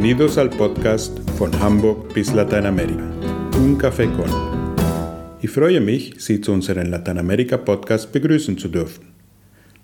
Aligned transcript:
Bienvenidos 0.00 0.38
al 0.38 0.48
podcast 0.48 1.20
von 1.36 1.52
Hamburg 1.60 2.14
bis 2.14 2.32
Lateinamerika. 2.32 3.04
Un 3.58 3.76
Café 3.76 4.06
con. 4.10 4.30
Ich 5.42 5.50
freue 5.50 5.82
mich, 5.82 6.14
Sie 6.16 6.40
zu 6.40 6.52
unserem 6.52 6.88
Lateinamerika-Podcast 6.90 8.10
begrüßen 8.10 8.56
zu 8.56 8.68
dürfen. 8.68 9.04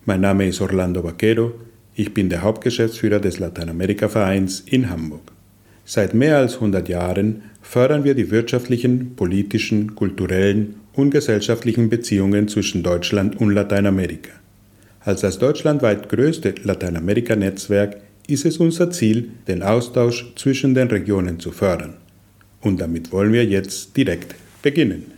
Mein 0.07 0.23
Name 0.23 0.49
ist 0.49 0.63
Orlando 0.63 1.05
Vaquero, 1.05 1.53
ich 1.95 2.15
bin 2.15 2.31
der 2.31 2.41
Hauptgeschäftsführer 2.41 3.21
des 3.21 3.39
Lateinamerika-Vereins 3.41 4.61
in 4.61 4.89
Hamburg. 4.89 5.33
Seit 5.85 6.15
mehr 6.15 6.39
als 6.39 6.55
100 6.55 6.89
Jahren 6.89 7.43
fördern 7.61 8.05
wir 8.05 8.15
die 8.15 8.31
wirtschaftlichen, 8.31 9.17
politischen, 9.17 9.97
kulturellen 9.97 10.77
und 10.95 11.11
gesellschaftlichen 11.11 11.91
Beziehungen 11.91 12.49
zwischen 12.49 12.83
Deutschland 12.83 13.39
und 13.39 13.51
Lateinamerika. 13.51 14.31
Als 15.01 15.21
das 15.21 15.39
deutschlandweit 15.39 16.09
größte 16.09 16.55
Lateinamerika-Netzwerk 16.65 18.06
ist 18.29 18.45
es 18.45 18.59
unser 18.59 18.91
Ziel, 18.91 19.31
den 19.47 19.63
Austausch 19.63 20.33
zwischen 20.37 20.75
den 20.75 20.89
Regionen 20.89 21.39
zu 21.41 21.53
fördern. 21.53 21.95
Und 22.61 22.81
damit 22.81 23.13
wollen 23.13 23.33
wir 23.33 23.45
jetzt 23.45 23.97
direkt 23.97 24.35
beginnen. 24.63 25.13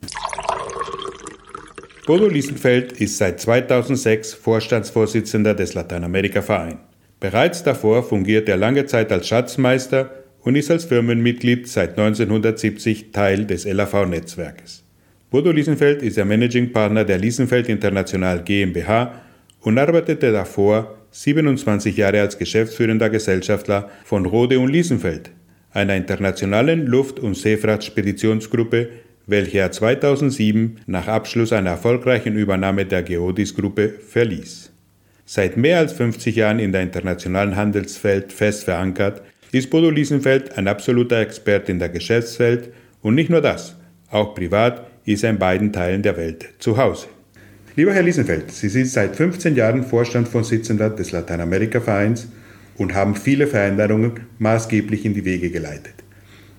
Bodo 2.06 2.26
Liesenfeld 2.26 2.92
ist 2.92 3.18
seit 3.18 3.40
2006 3.40 4.34
Vorstandsvorsitzender 4.34 5.54
des 5.54 5.74
Lateinamerika-Verein. 5.74 6.78
Bereits 7.20 7.62
davor 7.62 8.02
fungiert 8.02 8.48
er 8.48 8.56
lange 8.56 8.86
Zeit 8.86 9.12
als 9.12 9.28
Schatzmeister 9.28 10.10
und 10.42 10.56
ist 10.56 10.70
als 10.70 10.84
Firmenmitglied 10.84 11.68
seit 11.68 11.98
1970 11.98 13.12
Teil 13.12 13.44
des 13.44 13.64
LAV-Netzwerkes. 13.64 14.84
Bodo 15.30 15.50
Liesenfeld 15.50 16.02
ist 16.02 16.16
der 16.16 16.24
Managing 16.24 16.72
Partner 16.72 17.04
der 17.04 17.18
Liesenfeld 17.18 17.68
International 17.68 18.42
GmbH 18.42 19.20
und 19.60 19.78
arbeitete 19.78 20.32
davor 20.32 20.97
27 21.10 21.96
Jahre 21.96 22.20
als 22.20 22.38
geschäftsführender 22.38 23.10
Gesellschafter 23.10 23.90
von 24.04 24.26
Rode 24.26 24.58
und 24.58 24.68
Liesenfeld, 24.68 25.30
einer 25.72 25.96
internationalen 25.96 26.86
Luft- 26.86 27.18
und 27.18 27.36
Seefrachtspeditionsgruppe, 27.36 28.88
welche 29.26 29.58
er 29.58 29.72
2007 29.72 30.80
nach 30.86 31.06
Abschluss 31.06 31.52
einer 31.52 31.70
erfolgreichen 31.70 32.36
Übernahme 32.36 32.86
der 32.86 33.02
Geodis-Gruppe 33.02 33.88
verließ. 33.88 34.72
Seit 35.24 35.56
mehr 35.56 35.78
als 35.78 35.92
50 35.92 36.36
Jahren 36.36 36.58
in 36.58 36.72
der 36.72 36.82
internationalen 36.82 37.56
Handelswelt 37.56 38.32
fest 38.32 38.64
verankert, 38.64 39.22
ist 39.52 39.70
Bodo 39.70 39.90
Liesenfeld 39.90 40.56
ein 40.56 40.68
absoluter 40.68 41.20
Experte 41.20 41.72
in 41.72 41.78
der 41.78 41.90
Geschäftswelt 41.90 42.72
und 43.02 43.14
nicht 43.14 43.30
nur 43.30 43.40
das, 43.40 43.76
auch 44.10 44.34
privat 44.34 44.86
ist 45.04 45.24
er 45.24 45.30
in 45.30 45.38
beiden 45.38 45.72
Teilen 45.72 46.02
der 46.02 46.16
Welt 46.16 46.48
zu 46.58 46.76
Hause. 46.76 47.08
Lieber 47.78 47.94
Herr 47.94 48.02
Liesenfeld, 48.02 48.50
Sie 48.50 48.68
sind 48.70 48.88
seit 48.88 49.14
15 49.14 49.54
Jahren 49.54 49.84
Vorstandsvorsitzender 49.84 50.90
des 50.90 51.12
Lateinamerika-Vereins 51.12 52.26
und 52.76 52.92
haben 52.92 53.14
viele 53.14 53.46
Veränderungen 53.46 54.18
maßgeblich 54.40 55.04
in 55.04 55.14
die 55.14 55.24
Wege 55.24 55.50
geleitet. 55.50 55.94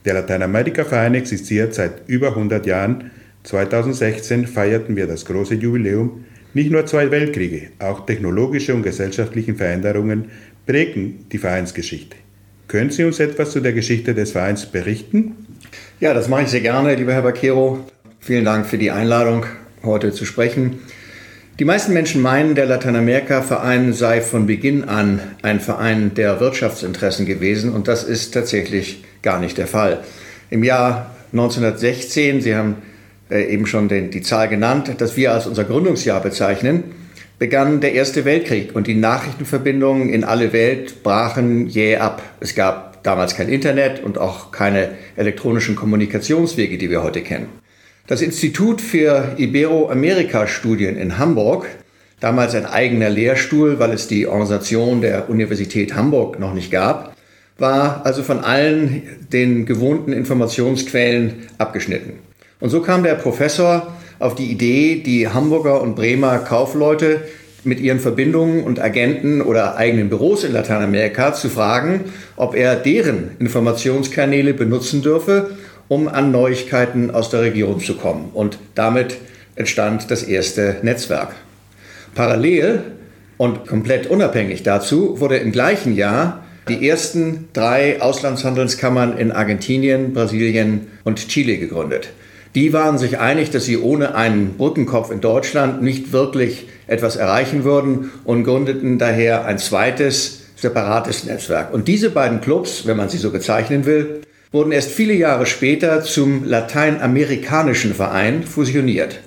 Der 0.06 0.14
Lateinamerika-Verein 0.14 1.16
existiert 1.16 1.73
seit 1.73 2.08
über 2.08 2.30
100 2.30 2.66
Jahren. 2.66 3.11
2016 3.44 4.48
feierten 4.48 4.95
wir 4.95 5.08
das 5.08 5.26
große 5.26 5.56
Jubiläum. 5.56 6.23
Nicht 6.53 6.72
nur 6.72 6.86
zwei 6.86 7.11
Weltkriege, 7.11 7.72
auch 7.80 8.06
technologische 8.06 8.73
und 8.73 8.83
gesellschaftliche 8.83 9.56
Veränderungen 9.56 10.30
prägen 10.66 11.26
die 11.33 11.38
Vereinsgeschichte. 11.38 12.16
Können 12.70 12.92
Sie 12.92 13.04
uns 13.04 13.20
etwas 13.20 13.52
zu 13.52 13.59
der 13.59 13.73
Geschichte 13.73 14.16
des 14.16 14.31
Vereins 14.31 14.67
berichten? 14.67 15.36
Ja, 16.00 16.14
das 16.14 16.30
mache 16.30 16.44
ich 16.44 16.48
sehr 16.48 16.61
gerne, 16.61 16.95
lieber 16.95 17.11
Herr 17.11 17.23
Baquero. 17.23 17.80
Vielen 18.22 18.45
Dank 18.45 18.66
für 18.66 18.78
die 18.78 18.92
Einladung, 18.92 19.45
heute 19.83 20.14
zu 20.14 20.23
sprechen. 20.23 20.80
Die 21.59 21.65
meisten 21.65 21.91
Menschen 21.91 22.21
meinen, 22.21 22.55
der 22.55 22.67
Lateinamerika-Verein 22.67 23.91
sei 23.91 24.21
von 24.21 24.47
Beginn 24.47 24.85
an 24.85 25.19
ein 25.41 25.59
Verein 25.59 26.13
der 26.13 26.39
Wirtschaftsinteressen 26.39 27.25
gewesen 27.25 27.73
und 27.73 27.89
das 27.89 28.05
ist 28.05 28.33
tatsächlich 28.33 29.03
gar 29.21 29.42
nicht 29.42 29.58
der 29.58 29.67
Fall. 29.67 29.99
Im 30.49 30.64
Jahr 30.64 31.14
1916, 31.33 32.39
Sie 32.39 32.55
haben 32.55 32.77
äh, 33.30 33.43
eben 33.53 33.65
schon 33.65 33.89
den, 33.89 34.09
die 34.09 34.21
Zahl 34.21 34.48
genannt, 34.48 34.89
das 34.99 35.17
wir 35.17 35.33
als 35.33 35.48
unser 35.48 35.65
Gründungsjahr 35.65 36.21
bezeichnen, 36.21 36.86
begann 37.39 37.81
der 37.81 37.92
Erste 37.92 38.23
Weltkrieg 38.23 38.73
und 38.73 38.87
die 38.87 38.95
Nachrichtenverbindungen 38.95 40.08
in 40.08 40.23
alle 40.23 40.53
Welt 40.53 41.03
brachen 41.03 41.67
jäh 41.67 41.98
ab. 41.98 42.23
Es 42.39 42.55
gab 42.55 43.03
damals 43.03 43.36
kein 43.36 43.49
Internet 43.49 44.02
und 44.02 44.17
auch 44.17 44.53
keine 44.53 44.92
elektronischen 45.17 45.75
Kommunikationswege, 45.75 46.77
die 46.77 46.89
wir 46.89 47.03
heute 47.03 47.19
kennen. 47.19 47.49
Das 48.09 48.23
Institut 48.23 48.81
für 48.81 49.36
Iberoamerika-Studien 49.37 50.97
in 50.97 51.20
Hamburg, 51.20 51.67
damals 52.20 52.55
ein 52.55 52.65
eigener 52.65 53.08
Lehrstuhl, 53.08 53.77
weil 53.77 53.92
es 53.92 54.08
die 54.08 54.25
Organisation 54.25 55.02
der 55.02 55.30
Universität 55.30 55.93
Hamburg 55.93 56.39
noch 56.39 56.55
nicht 56.55 56.71
gab, 56.71 57.15
war 57.59 58.03
also 58.08 58.23
von 58.23 58.39
allen 58.39 59.03
den 59.31 59.67
gewohnten 59.67 60.11
Informationsquellen 60.11 61.49
abgeschnitten. 61.59 62.14
Und 62.59 62.71
so 62.71 62.81
kam 62.81 63.03
der 63.03 63.14
Professor 63.14 63.93
auf 64.17 64.33
die 64.33 64.49
Idee, 64.49 65.03
die 65.05 65.27
Hamburger 65.27 65.80
und 65.80 65.95
Bremer 65.95 66.39
Kaufleute 66.39 67.21
mit 67.64 67.80
ihren 67.80 67.99
Verbindungen 67.99 68.64
und 68.64 68.81
Agenten 68.81 69.39
oder 69.39 69.77
eigenen 69.77 70.09
Büros 70.09 70.43
in 70.43 70.53
Lateinamerika 70.53 71.36
zu 71.36 71.48
fragen, 71.48 72.05
ob 72.37 72.55
er 72.55 72.75
deren 72.75 73.37
Informationskanäle 73.37 74.55
benutzen 74.55 75.03
dürfe, 75.03 75.52
um 75.89 76.08
an 76.08 76.32
Neuigkeiten 76.32 77.11
aus 77.11 77.30
der 77.30 77.42
Region 77.42 77.82
zu 77.82 77.98
kommen. 77.98 78.30
Und 78.33 78.58
damit 78.76 79.17
entstand 79.55 80.10
das 80.10 80.23
erste 80.23 80.77
Netzwerk. 80.83 81.36
Parallel 82.16 82.83
und 83.38 83.67
komplett 83.67 84.08
unabhängig 84.08 84.64
dazu 84.64 85.20
wurde 85.20 85.38
im 85.38 85.52
gleichen 85.52 85.95
Jahr 85.95 86.45
die 86.70 86.88
ersten 86.88 87.49
drei 87.54 88.02
Auslandshandelskammern 88.02 89.17
in 89.17 89.32
Argentinien, 89.32 90.14
Brasilien 90.14 90.88
und 91.04 91.28
Chile 91.28 91.58
gegründet. 91.58 92.10
Die 92.55 92.73
waren 92.73 92.98
sich 92.98 93.20
einig, 93.20 93.52
dass 93.52 93.66
sie 93.66 93.78
ohne 93.78 94.16
einen 94.16 94.58
Brückenkopf 94.58 95.11
in 95.11 95.22
Deutschland 95.22 95.82
nicht 95.82 96.11
wirklich 96.11 96.67
etwas 96.88 97.16
erreichen 97.16 97.64
würden 97.64 98.11
und 98.23 98.44
gründeten 98.44 98.98
daher 98.98 99.45
ein 99.45 99.60
zweites 99.60 100.42
separates 100.55 101.26
Netzwerk. 101.26 101.73
Und 101.73 101.88
diese 101.88 102.10
beiden 102.10 102.42
Clubs, 102.42 102.86
wenn 102.86 102.98
man 102.98 103.10
sie 103.10 103.17
so 103.17 103.32
bezeichnen 103.32 103.86
will, 103.86 104.22
wurden 104.52 104.71
erst 104.71 104.92
viele 104.92 105.14
Jahre 105.14 105.45
später 105.45 106.02
zum 106.02 106.43
Lateinamerikanischen 106.43 107.93
Verein 107.93 108.43
fusioniert. 108.43 109.20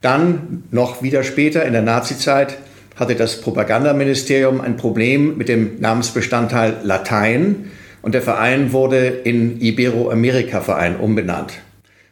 Dann, 0.00 0.64
noch 0.70 1.02
wieder 1.02 1.24
später 1.24 1.64
in 1.64 1.72
der 1.72 1.82
Nazizeit, 1.82 2.58
hatte 2.96 3.14
das 3.14 3.40
Propagandaministerium 3.40 4.60
ein 4.60 4.76
Problem 4.76 5.38
mit 5.38 5.48
dem 5.48 5.80
Namensbestandteil 5.80 6.76
Latein 6.82 7.70
und 8.02 8.14
der 8.14 8.22
Verein 8.22 8.72
wurde 8.72 9.06
in 9.08 9.60
Iberoamerika-Verein 9.60 10.96
umbenannt. 10.96 11.54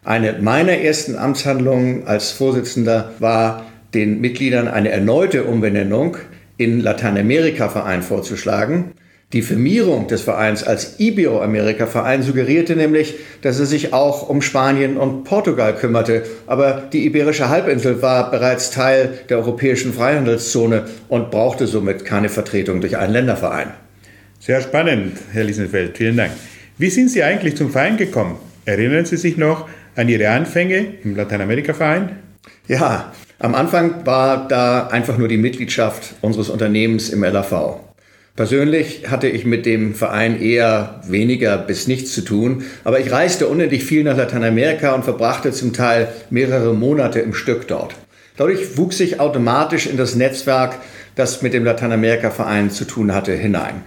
Eine 0.04 0.34
meiner 0.40 0.72
ersten 0.72 1.16
Amtshandlungen 1.16 2.06
als 2.06 2.30
Vorsitzender 2.30 3.12
war, 3.18 3.66
den 3.94 4.20
Mitgliedern 4.20 4.68
eine 4.68 4.90
erneute 4.90 5.44
Umbenennung 5.44 6.16
in 6.56 6.80
Lateinamerika-Verein 6.80 8.02
vorzuschlagen. 8.02 8.92
Die 9.34 9.42
Firmierung 9.42 10.06
des 10.06 10.22
Vereins 10.22 10.64
als 10.64 10.98
Iberoamerika-Verein 11.00 12.22
suggerierte 12.22 12.76
nämlich, 12.76 13.16
dass 13.42 13.60
er 13.60 13.66
sich 13.66 13.92
auch 13.92 14.26
um 14.26 14.40
Spanien 14.40 14.96
und 14.96 15.24
Portugal 15.24 15.76
kümmerte. 15.76 16.22
Aber 16.46 16.88
die 16.90 17.04
Iberische 17.04 17.50
Halbinsel 17.50 18.00
war 18.00 18.30
bereits 18.30 18.70
Teil 18.70 19.18
der 19.28 19.36
europäischen 19.36 19.92
Freihandelszone 19.92 20.86
und 21.10 21.30
brauchte 21.30 21.66
somit 21.66 22.06
keine 22.06 22.30
Vertretung 22.30 22.80
durch 22.80 22.96
einen 22.96 23.12
Länderverein. 23.12 23.68
Sehr 24.40 24.62
spannend, 24.62 25.18
Herr 25.30 25.44
Liesenfeld. 25.44 25.98
Vielen 25.98 26.16
Dank. 26.16 26.32
Wie 26.78 26.88
sind 26.88 27.10
Sie 27.10 27.22
eigentlich 27.22 27.54
zum 27.54 27.70
Verein 27.70 27.98
gekommen? 27.98 28.36
Erinnern 28.64 29.04
Sie 29.04 29.18
sich 29.18 29.36
noch 29.36 29.68
an 29.94 30.08
Ihre 30.08 30.30
Anfänge 30.30 30.86
im 31.04 31.14
Lateinamerika-Verein? 31.16 32.16
Ja, 32.66 33.12
am 33.40 33.54
Anfang 33.54 34.06
war 34.06 34.48
da 34.48 34.86
einfach 34.86 35.18
nur 35.18 35.28
die 35.28 35.36
Mitgliedschaft 35.36 36.14
unseres 36.22 36.48
Unternehmens 36.48 37.10
im 37.10 37.22
LAV. 37.22 37.87
Persönlich 38.38 39.10
hatte 39.10 39.26
ich 39.26 39.44
mit 39.46 39.66
dem 39.66 39.96
Verein 39.96 40.40
eher 40.40 41.00
weniger 41.08 41.58
bis 41.58 41.88
nichts 41.88 42.12
zu 42.12 42.20
tun, 42.20 42.62
aber 42.84 43.00
ich 43.00 43.10
reiste 43.10 43.48
unendlich 43.48 43.82
viel 43.82 44.04
nach 44.04 44.16
Lateinamerika 44.16 44.94
und 44.94 45.02
verbrachte 45.02 45.50
zum 45.50 45.72
Teil 45.72 46.06
mehrere 46.30 46.72
Monate 46.72 47.18
im 47.18 47.34
Stück 47.34 47.66
dort. 47.66 47.96
Dadurch 48.36 48.78
wuchs 48.78 49.00
ich 49.00 49.18
automatisch 49.18 49.88
in 49.88 49.96
das 49.96 50.14
Netzwerk, 50.14 50.76
das 51.16 51.42
mit 51.42 51.52
dem 51.52 51.64
Lateinamerika-Verein 51.64 52.70
zu 52.70 52.84
tun 52.84 53.12
hatte, 53.12 53.32
hinein. 53.32 53.82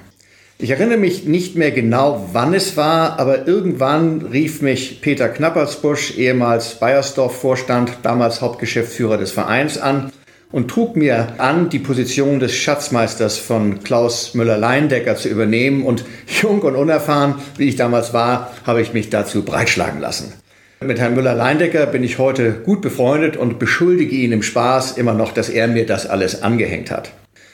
Ich 0.57 0.71
erinnere 0.71 0.98
mich 0.98 1.24
nicht 1.24 1.56
mehr 1.56 1.71
genau, 1.71 2.27
wann 2.33 2.53
es 2.53 2.75
war, 2.75 3.21
aber 3.21 3.48
irgendwann 3.48 4.21
rief 4.33 4.62
mich 4.62 5.00
Peter 5.00 5.30
Knappersbusch, 5.30 6.18
ehemals 6.18 6.77
Bayersdorf-Vorstand, 6.77 8.00
damals 8.03 8.42
Hauptgeschäftsführer 8.42 9.18
des 9.18 9.31
Vereins, 9.31 9.77
an 9.77 10.12
und 10.51 10.69
trug 10.69 10.95
mir 10.95 11.36
an, 11.39 11.69
die 11.69 11.80
Position 11.80 12.39
des 12.39 12.53
Schatzmeisters 12.53 13.38
von 13.38 13.83
Klaus 13.83 14.33
Müller-Leindecker 14.33 15.15
zu 15.15 15.30
übernehmen. 15.30 15.83
Und 15.83 16.06
jung 16.42 16.62
und 16.62 16.75
unerfahren, 16.75 17.36
wie 17.57 17.69
ich 17.69 17.75
damals 17.75 18.13
war, 18.13 18.51
habe 18.65 18.81
ich 18.81 18.94
mich 18.94 19.09
dazu 19.09 19.44
breitschlagen 19.44 20.00
lassen. 20.00 20.33
Mit 20.83 21.00
Herrn 21.00 21.13
Müller-Leindecker 21.13 21.86
bin 21.86 22.03
ich 22.03 22.18
heute 22.18 22.53
gut 22.53 22.81
befreundet 22.81 23.38
und 23.38 23.59
beschuldige 23.59 24.15
ihn 24.15 24.31
im 24.31 24.42
Spaß 24.42 24.98
immer 24.98 25.13
noch, 25.13 25.31
dass 25.31 25.48
er 25.48 25.68
mir 25.68 25.86
das 25.86 26.07
alles 26.07 26.42
angehängt 26.42 26.89
hat. 26.89 27.12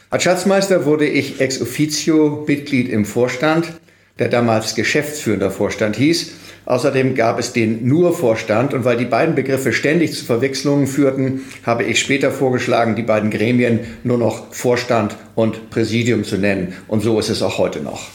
Als 0.10 0.24
Schatzmeister 0.24 0.86
wurde 0.86 1.06
ich 1.06 1.42
ex 1.42 1.62
officio 1.62 2.46
Mitglied 2.48 2.88
im 2.90 3.04
Vorstand. 3.04 3.74
der 4.20 4.30
damals 4.30 4.74
geschäftsführender 4.74 5.52
Vorstand 5.52 5.96
hieß. 5.96 6.32
Außerdem 6.68 7.16
gab 7.16 7.40
es 7.40 7.54
den 7.54 7.88
Nur-Vorstand 7.88 8.74
und 8.74 8.84
weil 8.84 8.98
die 8.98 9.06
beiden 9.06 9.36
Begriffe 9.36 9.72
ständig 9.72 10.14
zu 10.14 10.26
Verwechslungen 10.26 10.86
führten, 10.86 11.44
habe 11.66 11.86
ich 11.86 11.98
später 11.98 12.30
vorgeschlagen, 12.30 12.98
die 12.98 13.04
beiden 13.04 13.32
Gremien 13.32 13.80
nur 14.04 14.18
noch 14.18 14.54
Vorstand 14.54 15.16
und 15.34 15.70
Präsidium 15.70 16.26
zu 16.26 16.38
nennen. 16.38 16.74
Und 16.90 17.00
so 17.00 17.18
ist 17.20 17.30
es 17.30 17.42
auch 17.42 17.58
heute 17.58 17.80
noch. 17.80 18.10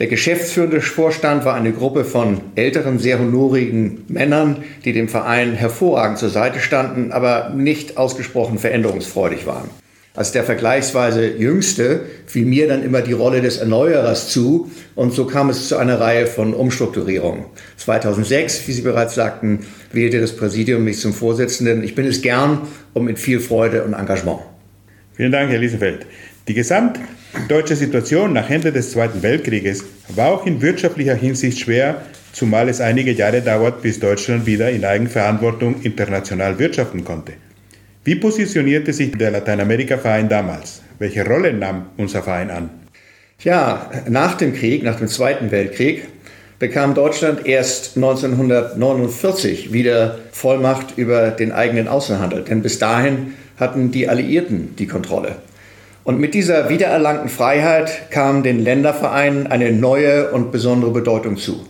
Der 0.00 0.08
geschäftsführende 0.08 0.80
Vorstand 0.80 1.44
war 1.44 1.54
eine 1.54 1.70
Gruppe 1.70 2.04
von 2.04 2.40
älteren, 2.56 2.98
sehr 2.98 3.20
honorigen 3.20 4.04
Männern, 4.08 4.64
die 4.84 4.92
dem 4.92 5.08
Verein 5.08 5.52
hervorragend 5.52 6.18
zur 6.18 6.30
Seite 6.30 6.58
standen, 6.58 7.12
aber 7.12 7.50
nicht 7.50 7.96
ausgesprochen 7.96 8.58
veränderungsfreudig 8.58 9.46
waren. 9.46 9.70
Als 10.16 10.30
der 10.30 10.44
vergleichsweise 10.44 11.26
Jüngste 11.26 12.02
fiel 12.26 12.46
mir 12.46 12.68
dann 12.68 12.84
immer 12.84 13.00
die 13.02 13.12
Rolle 13.12 13.42
des 13.42 13.56
Erneuerers 13.56 14.28
zu 14.28 14.70
und 14.94 15.12
so 15.12 15.26
kam 15.26 15.50
es 15.50 15.66
zu 15.66 15.76
einer 15.76 15.98
Reihe 15.98 16.28
von 16.28 16.54
Umstrukturierungen. 16.54 17.46
2006, 17.78 18.68
wie 18.68 18.72
Sie 18.72 18.82
bereits 18.82 19.16
sagten, 19.16 19.66
wählte 19.92 20.20
das 20.20 20.36
Präsidium 20.36 20.84
mich 20.84 21.00
zum 21.00 21.12
Vorsitzenden. 21.12 21.82
Ich 21.82 21.96
bin 21.96 22.06
es 22.06 22.22
gern 22.22 22.60
und 22.92 23.06
mit 23.06 23.18
viel 23.18 23.40
Freude 23.40 23.82
und 23.82 23.94
Engagement. 23.94 24.38
Vielen 25.14 25.32
Dank, 25.32 25.50
Herr 25.50 25.58
Liesefeld. 25.58 26.06
Die 26.46 26.54
gesamtdeutsche 26.54 27.74
Situation 27.74 28.32
nach 28.34 28.48
Ende 28.48 28.70
des 28.70 28.92
Zweiten 28.92 29.20
Weltkrieges 29.20 29.82
war 30.14 30.28
auch 30.28 30.46
in 30.46 30.62
wirtschaftlicher 30.62 31.16
Hinsicht 31.16 31.58
schwer, 31.58 32.02
zumal 32.32 32.68
es 32.68 32.80
einige 32.80 33.10
Jahre 33.10 33.42
dauert, 33.42 33.82
bis 33.82 33.98
Deutschland 33.98 34.46
wieder 34.46 34.70
in 34.70 34.84
Eigenverantwortung 34.84 35.82
international 35.82 36.60
wirtschaften 36.60 37.02
konnte. 37.02 37.32
Wie 38.06 38.16
positionierte 38.16 38.92
sich 38.92 39.12
der 39.12 39.30
Lateinamerika-Verein 39.30 40.28
damals? 40.28 40.82
Welche 40.98 41.26
Rolle 41.26 41.54
nahm 41.54 41.86
unser 41.96 42.22
Verein 42.22 42.50
an? 42.50 42.68
Ja, 43.42 43.90
nach 44.10 44.34
dem 44.34 44.52
Krieg, 44.52 44.82
nach 44.82 44.96
dem 44.96 45.08
Zweiten 45.08 45.50
Weltkrieg, 45.50 46.04
bekam 46.58 46.92
Deutschland 46.92 47.46
erst 47.46 47.96
1949 47.96 49.72
wieder 49.72 50.18
Vollmacht 50.32 50.98
über 50.98 51.30
den 51.30 51.50
eigenen 51.50 51.88
Außenhandel. 51.88 52.42
Denn 52.42 52.60
bis 52.60 52.78
dahin 52.78 53.32
hatten 53.58 53.90
die 53.90 54.06
Alliierten 54.06 54.76
die 54.76 54.86
Kontrolle. 54.86 55.36
Und 56.04 56.20
mit 56.20 56.34
dieser 56.34 56.68
wiedererlangten 56.68 57.30
Freiheit 57.30 58.10
kam 58.10 58.42
den 58.42 58.62
Ländervereinen 58.62 59.46
eine 59.46 59.72
neue 59.72 60.30
und 60.30 60.52
besondere 60.52 60.90
Bedeutung 60.90 61.38
zu. 61.38 61.64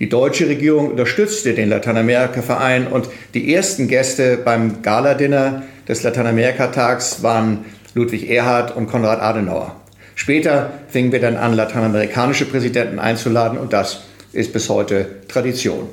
Die 0.00 0.08
deutsche 0.08 0.48
Regierung 0.48 0.92
unterstützte 0.92 1.52
den 1.52 1.68
Lateinamerika-Verein 1.68 2.86
und 2.86 3.10
die 3.34 3.54
ersten 3.54 3.86
Gäste 3.86 4.38
beim 4.38 4.80
Gala-Dinner 4.80 5.62
des 5.88 6.02
Lateinamerika-Tags 6.02 7.22
waren 7.22 7.64
Ludwig 7.94 8.28
Erhard 8.28 8.76
und 8.76 8.86
Konrad 8.86 9.20
Adenauer. 9.20 9.76
Später 10.14 10.70
fingen 10.88 11.12
wir 11.12 11.20
dann 11.20 11.36
an, 11.36 11.54
lateinamerikanische 11.54 12.46
Präsidenten 12.46 12.98
einzuladen 12.98 13.58
und 13.58 13.72
das 13.72 14.02
ist 14.32 14.52
bis 14.52 14.68
heute 14.68 15.06
Tradition. 15.28 15.88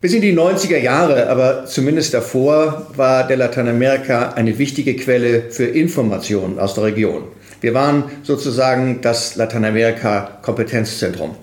Bis 0.00 0.12
in 0.12 0.20
die 0.20 0.36
90er 0.36 0.78
Jahre, 0.78 1.28
aber 1.28 1.64
zumindest 1.64 2.12
davor, 2.12 2.88
war 2.94 3.26
der 3.26 3.38
Lateinamerika 3.38 4.34
eine 4.34 4.58
wichtige 4.58 4.96
Quelle 4.96 5.50
für 5.50 5.64
Informationen 5.64 6.58
aus 6.58 6.74
der 6.74 6.84
Region. 6.84 7.24
Wir 7.62 7.72
waren 7.72 8.04
sozusagen 8.22 9.00
das 9.00 9.36
Lateinamerika-Kompetenzzentrum. 9.36 11.36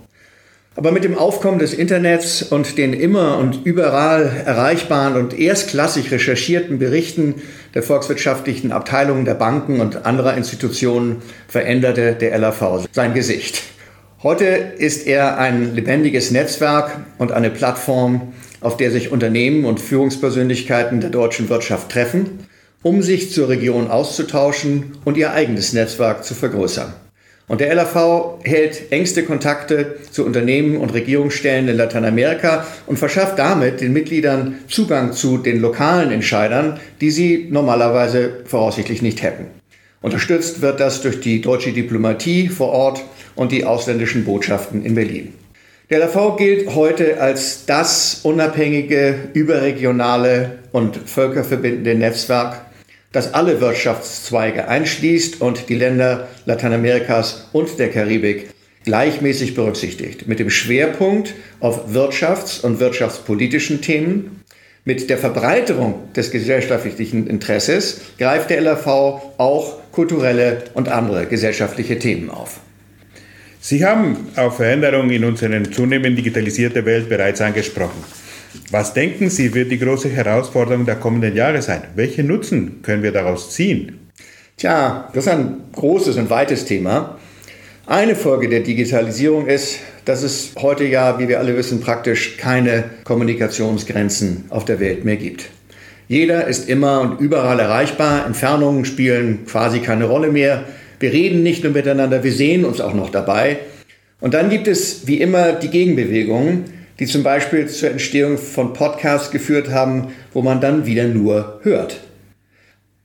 Aber 0.74 0.94
mit 0.94 1.04
dem 1.04 1.18
Aufkommen 1.18 1.60
des 1.60 1.74
Internets 1.74 2.44
und 2.44 2.78
den 2.78 2.94
immer 2.94 3.38
und 3.38 3.66
überall 3.66 4.44
erreichbaren 4.46 5.18
und 5.18 5.38
erstklassig 5.38 6.12
recherchierten 6.12 6.80
Berichten 6.80 7.36
der 7.74 7.84
volkswirtschaftlichen 7.84 8.72
Abteilungen 8.72 9.26
der 9.26 9.34
Banken 9.34 9.82
und 9.82 10.06
anderer 10.06 10.38
Institutionen 10.38 11.22
veränderte 11.50 12.14
der 12.14 12.38
LAV 12.38 12.88
sein 12.94 13.14
Gesicht. 13.14 13.64
Heute 14.24 14.46
ist 14.46 15.08
er 15.08 15.40
ein 15.40 15.76
lebendiges 15.76 16.32
Netzwerk 16.32 17.02
und 17.18 17.34
eine 17.34 17.50
Plattform, 17.50 18.32
auf 18.62 18.78
der 18.78 18.92
sich 18.92 19.12
Unternehmen 19.12 19.66
und 19.66 19.82
Führungspersönlichkeiten 19.82 21.02
der 21.02 21.10
deutschen 21.10 21.50
Wirtschaft 21.50 21.92
treffen, 21.92 22.48
um 22.82 23.02
sich 23.02 23.34
zur 23.34 23.50
Region 23.50 23.92
auszutauschen 23.92 24.94
und 25.04 25.18
ihr 25.18 25.34
eigenes 25.34 25.74
Netzwerk 25.74 26.24
zu 26.24 26.34
vergrößern. 26.34 26.94
Und 27.52 27.60
der 27.60 27.76
LAV 27.76 28.40
hält 28.46 28.94
engste 28.94 29.24
Kontakte 29.24 29.98
zu 30.10 30.26
Unternehmen 30.26 30.78
und 30.78 30.94
Regierungsstellen 30.94 31.68
in 31.68 31.76
Lateinamerika 31.76 32.66
und 32.88 32.98
verschafft 32.98 33.38
damit 33.40 33.82
den 33.82 33.92
Mitgliedern 33.92 34.60
Zugang 34.70 35.12
zu 35.12 35.38
den 35.38 35.60
lokalen 35.60 36.12
Entscheidern, 36.12 36.80
die 37.02 37.12
sie 37.12 37.50
normalerweise 37.52 38.38
voraussichtlich 38.46 39.02
nicht 39.02 39.22
hätten. 39.22 39.48
Unterstützt 40.02 40.62
wird 40.62 40.80
das 40.80 41.02
durch 41.02 41.20
die 41.20 41.42
deutsche 41.42 41.74
Diplomatie 41.74 42.48
vor 42.48 42.70
Ort 42.70 43.04
und 43.36 43.52
die 43.52 43.66
ausländischen 43.66 44.24
Botschaften 44.24 44.86
in 44.86 44.96
Berlin. 44.96 45.34
Der 45.90 46.00
LAV 46.00 46.38
gilt 46.38 46.74
heute 46.74 47.20
als 47.20 47.66
das 47.66 48.22
unabhängige, 48.24 49.16
überregionale 49.34 50.60
und 50.72 50.96
völkerverbindende 50.96 51.96
Netzwerk, 51.96 52.71
das 53.12 53.34
alle 53.34 53.60
Wirtschaftszweige 53.60 54.68
einschließt 54.68 55.42
und 55.42 55.70
die 55.70 55.76
Länder 55.76 56.28
Lateinamerikas 56.46 57.50
und 57.52 57.78
der 57.78 57.90
Karibik 57.90 58.50
gleichmäßig 58.84 59.54
berücksichtigt, 59.54 60.28
mit 60.28 60.40
dem 60.40 60.50
Schwerpunkt 60.50 61.34
auf 61.60 61.94
wirtschafts- 61.94 62.62
und 62.62 62.80
wirtschaftspolitischen 62.80 63.82
Themen. 63.82 64.42
Mit 64.84 65.10
der 65.12 65.20
Verbreiterung 65.20 66.12
des 66.16 66.32
gesellschaftlichen 66.32 67.28
Interesses 67.28 68.02
greift 68.18 68.50
der 68.50 68.62
LAV 68.62 68.88
auch 69.38 69.78
kulturelle 69.92 70.64
und 70.74 70.90
andere 70.90 71.28
gesellschaftliche 71.28 72.00
Themen 72.00 72.32
auf. 72.32 72.62
Sie 73.60 73.86
haben 73.86 74.30
auf 74.36 74.58
Veränderungen 74.58 75.12
in 75.12 75.24
unserer 75.24 75.64
zunehmend 75.70 76.18
digitalisierten 76.18 76.84
Welt 76.84 77.08
bereits 77.08 77.42
angesprochen. 77.42 78.04
Was 78.70 78.94
denken 78.94 79.30
Sie, 79.30 79.54
wird 79.54 79.72
die 79.72 79.80
große 79.80 80.10
Herausforderung 80.10 80.86
der 80.86 80.96
kommenden 80.96 81.36
Jahre 81.36 81.62
sein? 81.62 81.84
Welche 81.96 82.24
Nutzen 82.24 82.82
können 82.82 83.04
wir 83.04 83.12
daraus 83.12 83.52
ziehen? 83.52 84.00
Tja, 84.58 85.10
das 85.14 85.26
ist 85.26 85.32
ein 85.32 85.62
großes 85.74 86.18
und 86.18 86.30
weites 86.30 86.66
Thema. 86.66 87.18
Eine 87.88 88.16
Folge 88.16 88.48
der 88.48 88.60
Digitalisierung 88.60 89.48
ist, 89.48 89.80
dass 90.06 90.24
es 90.24 90.52
heute 90.58 90.86
ja, 90.86 91.20
wie 91.20 91.28
wir 91.28 91.40
alle 91.40 91.56
wissen, 91.58 91.82
praktisch 91.82 92.38
keine 92.38 92.84
Kommunikationsgrenzen 93.04 94.46
auf 94.50 94.66
der 94.66 94.80
Welt 94.80 95.06
mehr 95.06 95.18
gibt. 95.18 95.50
Jeder 96.08 96.48
ist 96.48 96.68
immer 96.68 97.02
und 97.02 97.22
überall 97.22 97.60
erreichbar. 97.60 98.26
Entfernungen 98.26 98.86
spielen 98.86 99.46
quasi 99.46 99.80
keine 99.80 100.06
Rolle 100.06 100.30
mehr. 100.30 100.66
Wir 101.00 101.14
reden 101.14 101.42
nicht 101.42 101.64
nur 101.64 101.72
miteinander, 101.72 102.24
wir 102.24 102.34
sehen 102.34 102.66
uns 102.66 102.82
auch 102.82 102.94
noch 102.94 103.10
dabei. 103.10 103.60
Und 104.20 104.34
dann 104.34 104.50
gibt 104.50 104.68
es 104.68 105.08
wie 105.08 105.20
immer 105.22 105.54
die 105.54 105.70
Gegenbewegungen, 105.70 106.66
die 107.02 107.08
zum 107.08 107.24
Beispiel 107.24 107.68
zur 107.68 107.90
Entstehung 107.90 108.38
von 108.38 108.74
Podcasts 108.74 109.32
geführt 109.32 109.72
haben, 109.72 110.14
wo 110.34 110.44
man 110.44 110.62
dann 110.62 110.86
wieder 110.86 111.06
nur 111.06 111.60
hört. 111.64 112.00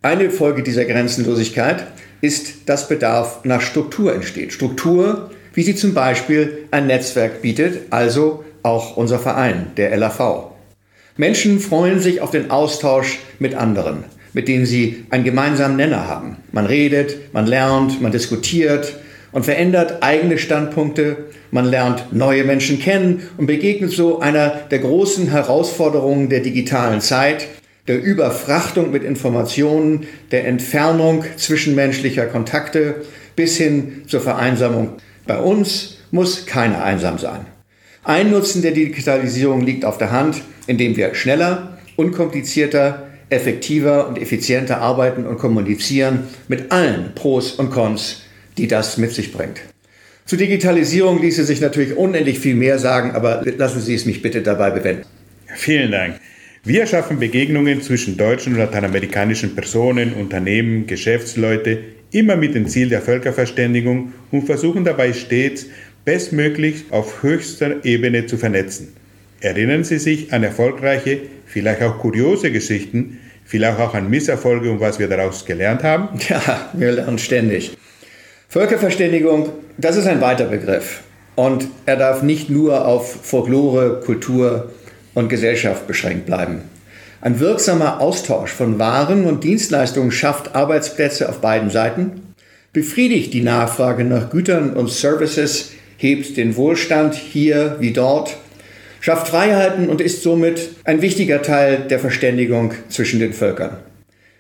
Eine 0.03 0.31
Folge 0.31 0.63
dieser 0.63 0.85
Grenzenlosigkeit 0.85 1.87
ist, 2.21 2.69
dass 2.69 2.89
Bedarf 2.89 3.45
nach 3.45 3.63
Struktur 3.63 4.15
entsteht. 4.15 4.53
Struktur, 4.53 5.31
wie 5.55 5.63
sie 5.63 5.75
zum 5.75 5.95
Beispiel 5.95 6.67
ein 6.71 6.87
Netzwerk 6.87 7.41
bietet, 7.41 7.85
also 7.89 8.45
auch 8.63 8.99
unser 8.99 9.19
Verein, 9.19 9.69
der 9.79 9.97
LAV. 9.97 10.51
Menschen 11.17 11.59
freuen 11.59 11.99
sich 11.99 12.21
auf 12.21 12.31
den 12.31 12.51
Austausch 12.51 13.19
mit 13.39 13.55
anderen 13.55 14.05
mit 14.37 14.49
denen 14.49 14.67
sie 14.67 15.07
einen 15.09 15.25
gemeinsamen 15.25 15.77
Nenner 15.77 16.09
haben. 16.09 16.37
Man 16.53 16.67
redet, 16.67 17.33
man 17.33 17.47
lernt, 17.47 18.03
man 18.03 18.13
diskutiert 18.13 18.93
und 19.33 19.45
verändert 19.45 20.03
eigene 20.03 20.39
Standpunkte, 20.39 21.27
man 21.51 21.67
lernt 21.67 22.13
neue 22.13 22.45
Menschen 22.45 22.81
kennen 22.81 23.29
und 23.37 23.47
begegnet 23.47 23.93
so 23.93 24.21
einer 24.21 24.51
der 24.71 24.81
großen 24.81 25.29
Herausforderungen 25.29 26.29
der 26.29 26.41
digitalen 26.41 27.01
Zeit, 27.01 27.47
der 27.89 28.03
Überfrachtung 28.03 28.91
mit 28.91 29.05
Informationen, 29.05 30.07
der 30.33 30.47
Entfernung 30.47 31.25
zwischenmenschlicher 31.37 32.27
Kontakte 32.27 32.97
bis 33.37 33.57
hin 33.57 34.03
zur 34.09 34.21
Vereinsamung. 34.21 34.97
Bei 35.27 35.39
uns 35.39 35.99
muss 36.11 36.47
keiner 36.47 36.83
einsam 36.83 37.19
sein. 37.19 37.47
Ein 38.03 38.31
Nutzen 38.31 38.63
der 38.63 38.73
Digitalisierung 38.73 39.63
liegt 39.63 39.85
auf 39.85 39.99
der 39.99 40.13
Hand, 40.13 40.43
indem 40.67 40.97
wir 40.97 41.15
schneller, 41.15 41.79
unkomplizierter, 41.97 43.09
effektiver 43.31 44.07
und 44.09 44.21
effizienter 44.21 44.81
arbeiten 44.81 45.27
und 45.27 45.39
kommunizieren 45.39 46.29
mit 46.47 46.71
allen 46.71 47.13
Pros 47.15 47.53
und 47.53 47.71
Cons, 47.71 48.23
die 48.59 48.69
das 48.69 48.97
mit 48.99 49.13
sich 49.13 49.33
bringt. 49.33 49.61
Zur 50.25 50.39
Digitalisierung 50.39 51.23
ließe 51.23 51.45
sich 51.45 51.61
natürlich 51.61 51.97
unendlich 51.97 52.41
viel 52.41 52.57
mehr 52.57 52.79
sagen, 52.79 53.13
aber 53.13 53.45
lassen 53.57 53.81
Sie 53.81 53.95
es 53.95 54.07
mich 54.07 54.23
bitte 54.23 54.43
dabei 54.43 54.71
bewenden. 54.71 55.05
Vielen 55.55 55.93
Dank. 55.93 56.21
Wir 56.65 56.87
schaffen 56.89 57.21
Begegnungen 57.21 57.81
zwischen 57.81 58.17
deutschen 58.17 58.55
und 58.55 58.59
lateinamerikanischen 58.59 59.55
Personen, 59.55 60.15
Unternehmen, 60.15 60.89
Geschäftsleute, 60.89 61.79
immer 62.11 62.35
mit 62.35 62.57
dem 62.57 62.67
Ziel 62.67 62.89
der 62.89 63.03
Völkerverständigung 63.03 64.13
und 64.33 64.47
versuchen 64.47 64.85
dabei 64.85 65.13
stets, 65.13 65.67
bestmöglich 66.05 66.87
auf 66.91 67.23
höchster 67.23 67.85
Ebene 67.85 68.27
zu 68.27 68.37
vernetzen. 68.37 68.89
Erinnern 69.41 69.85
Sie 69.85 69.99
sich 69.99 70.33
an 70.33 70.43
erfolgreiche, 70.43 71.21
vielleicht 71.47 71.83
auch 71.83 71.99
kuriose 71.99 72.51
Geschichten, 72.51 73.21
vielleicht 73.45 73.79
auch 73.79 73.95
an 73.95 74.11
Misserfolge 74.11 74.71
und 74.71 74.81
was 74.81 74.99
wir 74.99 75.07
daraus 75.07 75.45
gelernt 75.47 75.85
haben? 75.85 76.19
Ja, 76.29 76.71
wir 76.73 76.91
lernen 76.91 77.19
ständig. 77.19 77.77
Völkerverständigung, 78.49 79.51
das 79.77 79.97
ist 79.97 80.07
ein 80.07 80.21
weiter 80.21 80.45
Begriff. 80.45 81.01
Und 81.35 81.69
er 81.85 81.97
darf 81.97 82.23
nicht 82.23 82.49
nur 82.49 82.87
auf 82.87 83.19
Folklore, 83.23 84.01
Kultur 84.05 84.71
und 85.15 85.29
Gesellschaft 85.29 85.87
beschränkt 85.87 86.27
bleiben. 86.27 86.63
Ein 87.21 87.41
wirksamer 87.41 88.01
Austausch 88.01 88.53
von 88.53 88.79
Waren 88.79 89.25
und 89.25 89.43
Dienstleistungen 89.43 90.13
schafft 90.13 90.55
Arbeitsplätze 90.55 91.29
auf 91.29 91.41
beiden 91.41 91.71
Seiten, 91.71 92.23
befriedigt 92.73 93.35
die 93.35 93.43
Nachfrage 93.43 94.05
nach 94.05 94.31
Gütern 94.31 94.75
und 94.75 94.91
Services, 94.91 95.73
hebt 95.97 96.37
den 96.37 96.57
Wohlstand 96.57 97.15
hier 97.15 97.77
wie 97.81 97.93
dort, 97.93 98.37
schafft 99.01 99.29
Freiheiten 99.29 99.89
und 99.89 100.01
ist 100.01 100.23
somit 100.23 100.71
ein 100.85 101.03
wichtiger 101.03 101.43
Teil 101.43 101.79
der 101.91 101.99
Verständigung 101.99 102.75
zwischen 102.89 103.19
den 103.19 103.33
Völkern. 103.33 103.79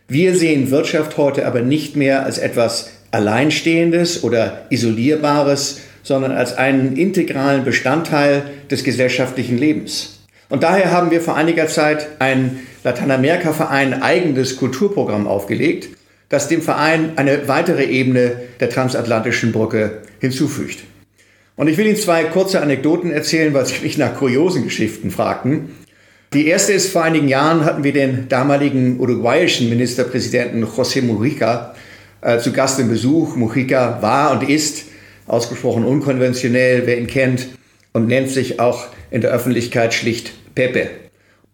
Wir 0.07 0.37
sehen 0.37 0.71
Wirtschaft 0.71 1.17
heute 1.17 1.47
aber 1.47 1.63
nicht 1.63 1.97
mehr 1.97 2.25
als 2.25 2.39
etwas 2.39 2.91
Alleinstehendes 3.11 4.25
oder 4.25 4.67
Isolierbares, 4.71 5.81
sondern 6.03 6.33
als 6.33 6.57
einen 6.57 6.97
integralen 6.97 7.65
Bestandteil 7.65 8.45
des 8.71 8.85
gesellschaftlichen 8.85 9.59
Lebens. 9.59 10.21
Und 10.49 10.63
daher 10.63 10.93
haben 10.93 11.11
wir 11.11 11.21
vor 11.21 11.37
einiger 11.37 11.67
Zeit 11.67 12.07
ein 12.21 12.61
Lateinamerika-Verein 12.85 14.03
eigenes 14.03 14.57
Kulturprogramm 14.57 15.27
aufgelegt, 15.27 15.89
das 16.29 16.49
dem 16.49 16.63
Verein 16.63 17.13
eine 17.17 17.49
weitere 17.49 17.85
Ebene 17.85 18.43
der 18.61 18.71
transatlantischen 18.71 19.53
Brücke 19.53 20.03
hinzufügt. 20.21 20.85
Und 21.57 21.69
ich 21.69 21.79
will 21.79 21.87
Ihnen 21.87 21.97
zwei 21.97 22.25
kurze 22.25 22.61
Anekdoten 22.61 23.11
erzählen, 23.11 23.55
weil 23.55 23.67
Sie 23.67 23.83
mich 23.83 23.99
nach 23.99 24.15
kuriosen 24.15 24.63
Geschichten 24.65 25.11
fragten. 25.11 25.71
Die 26.33 26.47
erste 26.47 26.73
ist, 26.73 26.93
vor 26.93 27.03
einigen 27.03 27.29
Jahren 27.29 27.65
hatten 27.65 27.83
wir 27.83 27.93
den 27.93 28.29
damaligen 28.29 29.01
uruguayischen 29.01 29.69
Ministerpräsidenten 29.69 30.65
José 30.65 31.03
Mujica 31.03 31.75
äh, 32.26 32.40
zu 32.40 32.52
Gast 32.52 32.80
im 32.80 32.88
Besuch. 32.88 33.37
Mujica 33.37 34.02
war 34.02 34.33
und 34.33 34.49
ist 34.49 34.87
ausgesprochen 35.28 35.85
unkonventionell, 35.85 36.83
wer 36.85 36.99
ihn 36.99 37.06
kennt, 37.06 37.49
und 37.92 38.09
nennt 38.09 38.30
sich 38.30 38.59
auch 38.61 38.88
in 39.11 39.21
der 39.21 39.30
Öffentlichkeit 39.30 39.95
schlicht 39.95 40.33
Pepe. 40.54 40.90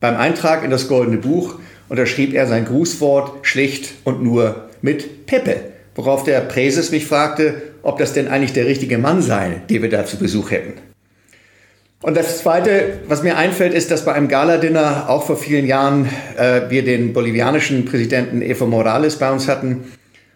Beim 0.01 0.17
Eintrag 0.17 0.65
in 0.65 0.71
das 0.71 0.89
Goldene 0.89 1.19
Buch 1.19 1.57
unterschrieb 1.89 2.35
er 2.35 2.47
sein 2.47 2.65
Grußwort 2.65 3.47
schlicht 3.47 3.93
und 4.05 4.23
nur 4.23 4.69
mit 4.81 5.27
Pepe, 5.27 5.57
worauf 5.95 6.25
der 6.25 6.41
Präses 6.41 6.91
mich 6.91 7.07
fragte, 7.07 7.63
ob 7.83 7.99
das 7.99 8.15
denn 8.15 8.29
eigentlich 8.29 8.55
der 8.55 8.67
richtige 8.67 8.97
Mann 8.99 9.21
sei, 9.21 9.61
den 9.69 9.83
wir 9.83 9.91
da 9.91 10.07
zu 10.07 10.17
Besuch 10.17 10.51
hätten. 10.51 10.73
Und 12.01 12.17
das 12.17 12.39
Zweite, 12.39 13.01
was 13.07 13.23
mir 13.23 13.37
einfällt, 13.37 13.75
ist, 13.75 13.91
dass 13.91 14.05
bei 14.05 14.15
einem 14.15 14.29
Gala-Dinner 14.29 15.09
auch 15.09 15.25
vor 15.25 15.37
vielen 15.37 15.67
Jahren 15.67 16.09
äh, 16.37 16.63
wir 16.69 16.83
den 16.83 17.13
bolivianischen 17.13 17.85
Präsidenten 17.85 18.43
Evo 18.43 18.67
Morales 18.67 19.17
bei 19.17 19.31
uns 19.31 19.47
hatten. 19.47 19.85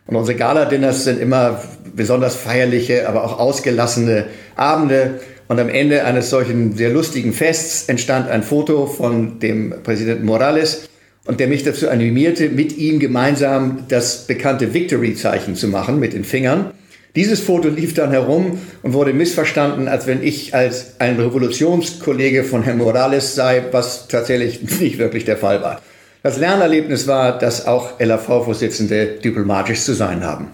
Und 0.06 0.16
unsere 0.16 0.38
Gala-Dinners 0.38 1.04
sind 1.04 1.20
immer 1.20 1.62
besonders 1.94 2.36
feierliche, 2.36 3.08
aber 3.08 3.24
auch 3.24 3.38
ausgelassene 3.38 4.26
Abende. 4.54 5.20
Und 5.48 5.60
am 5.60 5.68
Ende 5.68 6.04
eines 6.04 6.30
solchen 6.30 6.76
sehr 6.76 6.90
lustigen 6.90 7.32
Fests 7.32 7.88
entstand 7.88 8.28
ein 8.28 8.42
Foto 8.42 8.86
von 8.86 9.38
dem 9.38 9.74
Präsidenten 9.82 10.24
Morales 10.24 10.88
und 11.24 11.40
der 11.40 11.48
mich 11.48 11.64
dazu 11.64 11.88
animierte, 11.88 12.48
mit 12.48 12.76
ihm 12.76 12.98
gemeinsam 12.98 13.84
das 13.88 14.26
bekannte 14.26 14.74
Victory-Zeichen 14.74 15.56
zu 15.56 15.68
machen 15.68 15.98
mit 15.98 16.12
den 16.12 16.24
Fingern. 16.24 16.72
Dieses 17.16 17.40
Foto 17.40 17.68
lief 17.68 17.94
dann 17.94 18.10
herum 18.10 18.58
und 18.82 18.92
wurde 18.92 19.14
missverstanden, 19.14 19.88
als 19.88 20.06
wenn 20.06 20.22
ich 20.22 20.54
als 20.54 21.00
ein 21.00 21.18
Revolutionskollege 21.18 22.44
von 22.44 22.62
Herrn 22.62 22.78
Morales 22.78 23.34
sei, 23.34 23.64
was 23.72 24.06
tatsächlich 24.06 24.60
nicht 24.80 24.98
wirklich 24.98 25.24
der 25.24 25.36
Fall 25.38 25.62
war. 25.62 25.80
Das 26.26 26.38
Lernerlebnis 26.38 27.06
war, 27.06 27.38
dass 27.38 27.68
auch 27.68 28.00
LAV-Vorsitzende 28.00 29.20
diplomatisch 29.22 29.78
zu 29.82 29.94
sein 29.94 30.24
haben. 30.24 30.48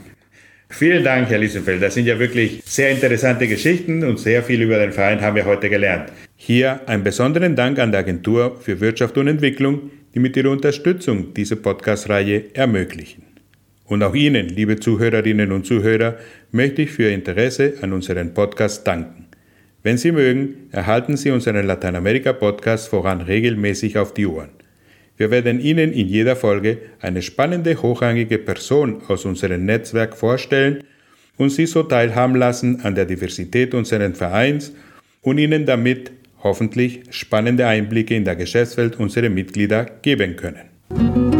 Vielen 0.68 1.02
Dank, 1.02 1.30
Herr 1.30 1.38
Liesenfeld. 1.38 1.80
Das 1.82 1.94
sind 1.94 2.04
ja 2.04 2.18
wirklich 2.18 2.60
sehr 2.66 2.90
interessante 2.90 3.48
Geschichten 3.48 4.04
und 4.04 4.18
sehr 4.18 4.42
viel 4.42 4.60
über 4.60 4.76
den 4.76 4.92
Verein 4.92 5.22
haben 5.22 5.34
wir 5.34 5.46
heute 5.46 5.70
gelernt. 5.70 6.12
Hier 6.36 6.80
einen 6.84 7.02
besonderen 7.02 7.56
Dank 7.56 7.78
an 7.78 7.90
die 7.90 7.96
Agentur 7.96 8.58
für 8.60 8.80
Wirtschaft 8.80 9.16
und 9.16 9.28
Entwicklung, 9.28 9.90
die 10.14 10.18
mit 10.18 10.36
ihrer 10.36 10.50
Unterstützung 10.50 11.32
diese 11.32 11.56
Podcast-Reihe 11.56 12.54
ermöglichen. 12.54 13.22
Und 13.86 14.02
auch 14.02 14.14
Ihnen, 14.14 14.50
liebe 14.50 14.78
Zuhörerinnen 14.78 15.52
und 15.52 15.64
Zuhörer, 15.64 16.16
möchte 16.50 16.82
ich 16.82 16.90
für 16.90 17.04
Ihr 17.04 17.14
Interesse 17.14 17.76
an 17.80 17.94
unserem 17.94 18.34
Podcast 18.34 18.86
danken. 18.86 19.24
Wenn 19.82 19.96
Sie 19.96 20.12
mögen, 20.12 20.68
erhalten 20.70 21.16
Sie 21.16 21.30
unseren 21.30 21.66
Lateinamerika-Podcast 21.66 22.88
voran 22.88 23.22
regelmäßig 23.22 23.96
auf 23.96 24.12
die 24.12 24.26
Ohren. 24.26 24.50
Wir 25.16 25.30
werden 25.30 25.60
Ihnen 25.60 25.92
in 25.92 26.08
jeder 26.08 26.36
Folge 26.36 26.78
eine 27.00 27.22
spannende, 27.22 27.80
hochrangige 27.80 28.38
Person 28.38 29.02
aus 29.08 29.24
unserem 29.24 29.64
Netzwerk 29.64 30.16
vorstellen 30.16 30.84
und 31.36 31.50
Sie 31.50 31.66
so 31.66 31.82
teilhaben 31.82 32.34
lassen 32.34 32.80
an 32.82 32.94
der 32.94 33.04
Diversität 33.04 33.74
unseres 33.74 34.16
Vereins 34.16 34.72
und 35.20 35.38
Ihnen 35.38 35.66
damit 35.66 36.12
hoffentlich 36.42 37.02
spannende 37.10 37.66
Einblicke 37.66 38.14
in 38.14 38.24
der 38.24 38.36
Geschäftswelt 38.36 38.98
unserer 38.98 39.28
Mitglieder 39.28 39.86
geben 40.02 40.36
können. 40.36 41.31